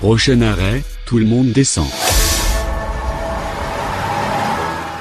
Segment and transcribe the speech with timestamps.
[0.00, 1.88] Prochain arrêt, tout le monde descend.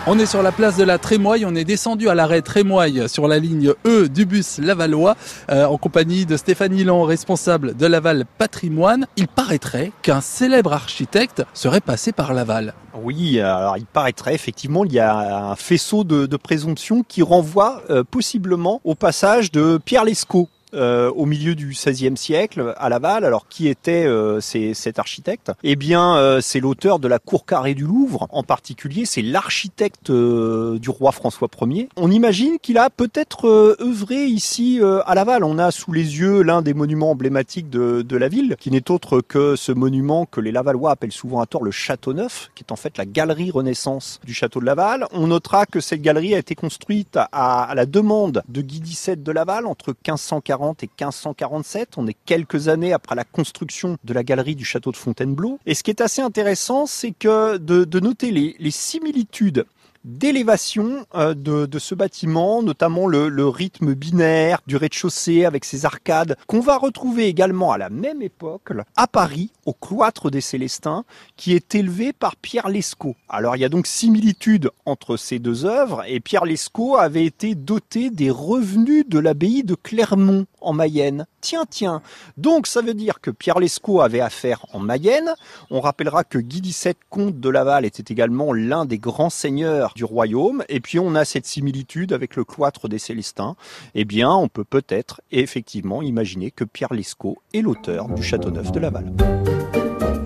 [0.07, 3.27] On est sur la place de la Trémoille, on est descendu à l'arrêt Trémoille sur
[3.27, 5.15] la ligne E du bus Lavallois
[5.51, 9.05] euh, en compagnie de Stéphanie Lan, responsable de Laval Patrimoine.
[9.17, 12.73] Il paraîtrait qu'un célèbre architecte serait passé par Laval.
[12.95, 17.83] Oui, alors il paraîtrait effectivement il y a un faisceau de, de présomption qui renvoie
[17.91, 23.25] euh, possiblement au passage de Pierre Lescaut euh, au milieu du XVIe siècle à Laval.
[23.25, 25.51] Alors qui était euh, cet architecte?
[25.63, 28.27] Eh bien, euh, c'est l'auteur de la cour carrée du Louvre.
[28.29, 31.89] En particulier, c'est l'architecte du roi François Ier.
[31.97, 35.43] On imagine qu'il a peut-être œuvré ici à Laval.
[35.43, 38.91] On a sous les yeux l'un des monuments emblématiques de, de la ville, qui n'est
[38.91, 42.63] autre que ce monument que les Lavallois appellent souvent à tort le Château Neuf, qui
[42.63, 45.07] est en fait la galerie Renaissance du château de Laval.
[45.11, 49.17] On notera que cette galerie a été construite à, à la demande de Guy XVII
[49.17, 51.97] de Laval entre 1540 et 1547.
[51.97, 55.59] On est quelques années après la construction de la galerie du château de Fontainebleau.
[55.65, 59.65] Et ce qui est assez intéressant, c'est que de, noter les similitudes
[60.03, 66.59] d'élévation euh, de, ce bâtiment, notamment le, rythme binaire du rez-de-chaussée avec ses arcades, qu'on
[66.59, 71.75] va retrouver également à la même époque à Paris, au cloître des Célestins, qui est
[71.75, 73.15] élevé par Pierre Lescaut.
[73.29, 77.55] Alors il y a donc similitude entre ces deux œuvres, et Pierre Lescaut avait été
[77.55, 81.25] doté des revenus de l'abbaye de Clermont en Mayenne.
[81.41, 82.01] Tiens, tiens.
[82.35, 85.33] Donc ça veut dire que Pierre Lescaut avait affaire en Mayenne.
[85.69, 90.05] On rappellera que Guy XVII, comte de Laval, était également l'un des grands seigneurs du
[90.05, 90.63] royaume.
[90.69, 93.55] Et puis on a cette similitude avec le cloître des Célestins.
[93.95, 98.71] Eh bien, on peut peut-être effectivement imaginer que Pierre Lescaut est l'auteur du Château Neuf
[98.71, 99.13] de Laval.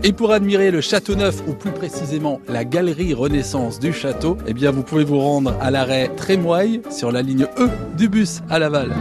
[0.03, 4.53] Et pour admirer le château neuf, ou plus précisément la galerie Renaissance du château, eh
[4.53, 8.57] bien vous pouvez vous rendre à l'arrêt Trémoille sur la ligne E du bus à
[8.57, 8.91] Laval.